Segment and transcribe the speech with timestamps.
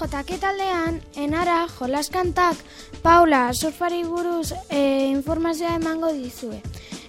[0.00, 2.56] Jotake taldean, enara jolaskantak
[3.02, 6.62] Paula surfari buruz e, informazioa emango dizue.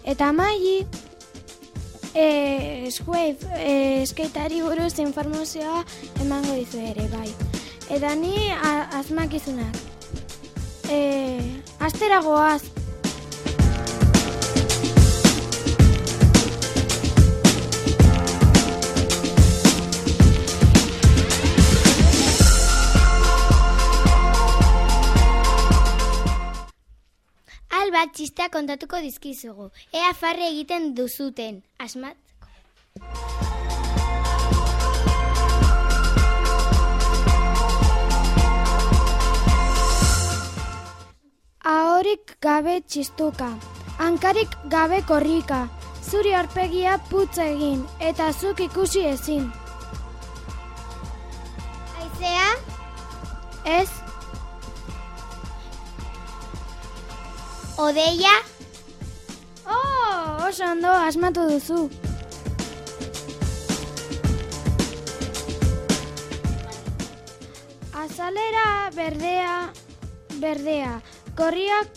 [0.03, 0.83] Eta maili,
[2.11, 2.25] e,
[2.89, 5.85] eskuave, e, eskaitari buruz informazioa
[6.19, 7.31] emango dizue ere, bai.
[7.87, 8.35] Eta ni
[8.99, 9.79] asmakizunak.
[10.91, 10.99] E,
[11.79, 12.59] asteragoaz,
[27.91, 29.69] bat txistea kontatuko dizkizugu.
[29.93, 31.61] Ea farre egiten duzuten.
[31.79, 32.17] Asmat?
[41.61, 43.51] Ahorik gabe txistuka.
[44.01, 45.67] Hankarik gabe korrika.
[46.01, 49.45] Zuri arpegia putz egin eta zuk ikusi ezin.
[52.01, 52.47] Aizea?
[53.77, 53.89] Ez,
[57.81, 58.29] Odeia?
[59.65, 61.89] Oh, oso ondo asmatu duzu.
[68.03, 69.73] Azalera berdea,
[70.37, 71.01] berdea,
[71.33, 71.89] korriak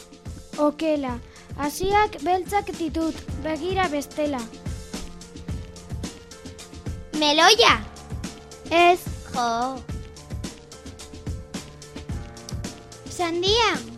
[0.57, 1.19] okela,
[1.61, 4.41] hasiak beltzak ditut, begira bestela.
[7.21, 7.75] Meloia?
[8.71, 9.01] Ez,
[9.35, 9.51] Jo.
[13.11, 13.94] Sandia?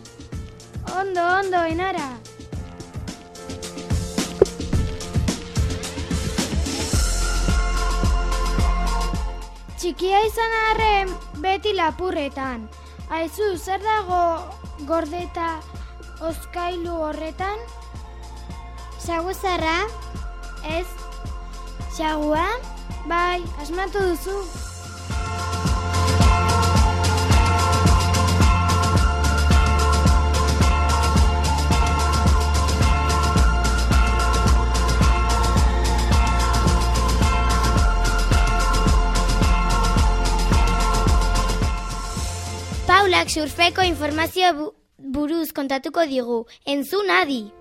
[0.99, 2.07] Ondo, ondo, enara.
[9.77, 11.11] Txikia izan arren
[11.43, 12.65] beti lapurretan.
[13.13, 14.21] Aizu, zer dago
[14.89, 15.51] gordeta
[16.29, 17.61] oskailu horretan?
[18.99, 19.77] Saguzarra?
[20.77, 20.87] Ez,
[21.95, 22.47] xagua?
[23.07, 24.66] Bai, asmatu duzu.
[43.27, 44.65] Paulak surfeko informazio bu
[44.97, 46.45] buruz kontatuko digu.
[46.65, 47.51] Entzun adi!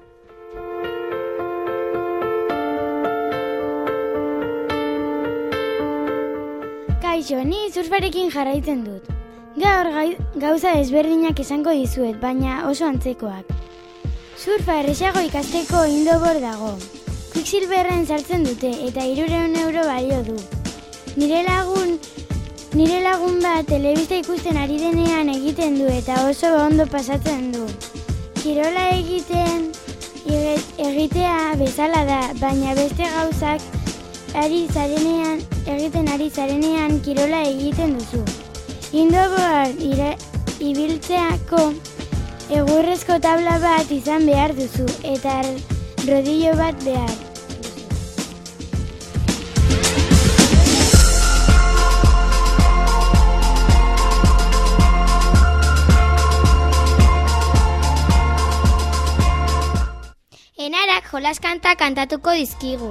[7.03, 9.11] Kaixo, ni surfarekin jarraitzen dut.
[9.59, 9.91] Gaur
[10.37, 13.51] gauza ezberdinak esango dizuet, baina oso antzekoak.
[14.39, 16.77] Surfa erresago ikasteko indobor dago.
[17.33, 20.39] Quicksilverren sartzen dute eta 300 euro balio du.
[21.17, 21.99] Nire lagun
[22.77, 27.65] nire lagun bat telebista ikusten ari denean egiten du eta oso ondo pasatzen du.
[28.43, 29.71] Kirola egiten
[30.85, 33.65] egitea bezala da, baina beste gauzak
[34.43, 38.21] ari zarenean, egiten ari zarenean kirola egiten duzu.
[38.93, 40.11] Indoboar ira,
[40.61, 41.63] ibiltzeako
[42.61, 44.85] egurrezko tabla bat izan behar duzu
[45.15, 45.41] eta
[46.05, 47.26] rodillo bat behar.
[61.17, 62.91] Jolaskanta kantatuko dizkigu.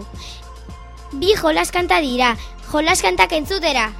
[1.22, 2.32] Bi jolaskanta dira,
[2.72, 3.92] jolaskantak entzutera.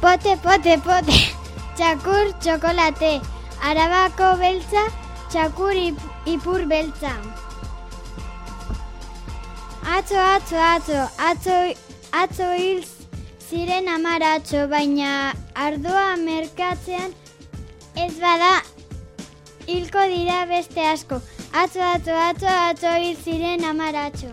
[0.00, 1.18] Pote, pote, pote,
[1.76, 3.12] txakur txokolate,
[3.68, 4.88] arabako beltza,
[5.28, 7.12] txakur ip, ipur beltza.
[9.92, 11.60] Atzo, atzo, atzo, atzo,
[12.24, 12.82] atzo hil
[13.46, 15.12] ziren amaratxo, baina
[15.54, 17.12] ardoa merkatzean
[17.96, 18.52] ez bada
[19.66, 21.20] hilko dira beste asko.
[21.52, 24.32] Atzo, atzo, atzo, atzo hil ziren amaratxo.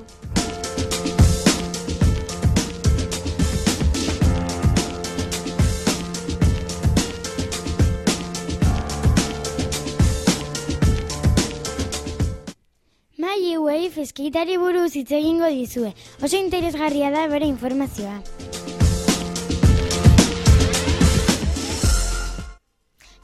[13.19, 15.91] Mai Wave eskaitari buruz hitz egingo dizue.
[16.23, 18.48] Oso interesgarria da bere informazioa.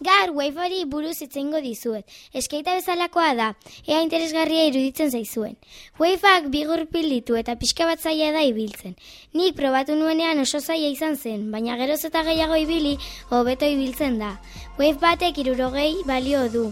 [0.04, 2.04] Gaur waifari buruz itzengo dizuet.
[2.36, 3.46] Eskaita bezalakoa da,
[3.88, 5.56] ea interesgarria iruditzen zaizuen.
[6.00, 8.98] Waifak bigurpil ditu eta pixka bat zaila da ibiltzen.
[9.34, 12.98] Nik probatu nuenean oso zaila izan zen, baina geroz eta gehiago ibili,
[13.32, 14.36] hobeto ibiltzen da.
[14.78, 16.68] Wave batek irurogei balio du.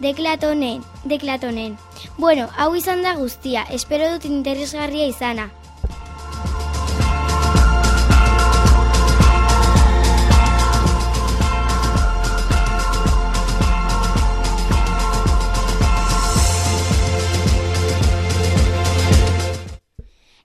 [0.00, 1.76] Deklatonen, deklatonen.
[2.16, 5.50] Bueno, hau izan da guztia, espero dut interesgarria izana.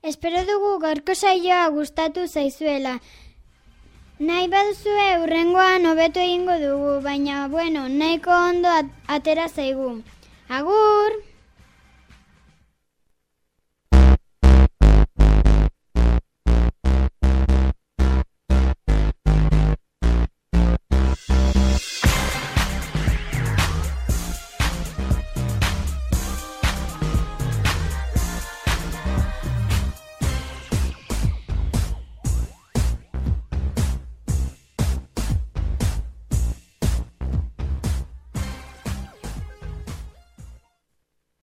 [0.04, 3.00] Gaurko saioa gustatu zaizuela.
[4.20, 8.68] Nahi baduzue urrengoan hobeto egingo dugu, baina bueno, nahiko ondo
[9.08, 10.04] atera zaigu.
[10.50, 11.33] Agur!